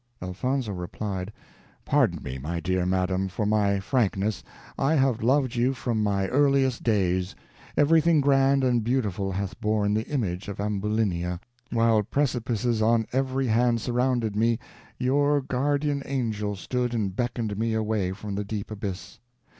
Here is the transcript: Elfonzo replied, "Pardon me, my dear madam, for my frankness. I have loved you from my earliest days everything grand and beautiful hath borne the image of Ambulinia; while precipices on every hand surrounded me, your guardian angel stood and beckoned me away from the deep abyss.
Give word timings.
Elfonzo 0.19 0.73
replied, 0.73 1.31
"Pardon 1.85 2.23
me, 2.23 2.39
my 2.39 2.59
dear 2.59 2.87
madam, 2.87 3.27
for 3.27 3.45
my 3.45 3.79
frankness. 3.79 4.43
I 4.75 4.95
have 4.95 5.21
loved 5.21 5.53
you 5.53 5.75
from 5.75 6.01
my 6.01 6.27
earliest 6.29 6.81
days 6.81 7.35
everything 7.77 8.19
grand 8.19 8.63
and 8.63 8.83
beautiful 8.83 9.31
hath 9.31 9.61
borne 9.61 9.93
the 9.93 10.07
image 10.07 10.47
of 10.47 10.59
Ambulinia; 10.59 11.39
while 11.69 12.01
precipices 12.01 12.81
on 12.81 13.05
every 13.13 13.45
hand 13.45 13.79
surrounded 13.79 14.35
me, 14.35 14.57
your 14.97 15.39
guardian 15.39 16.01
angel 16.07 16.55
stood 16.55 16.95
and 16.95 17.15
beckoned 17.15 17.55
me 17.55 17.75
away 17.75 18.11
from 18.11 18.33
the 18.33 18.43
deep 18.43 18.71
abyss. 18.71 19.19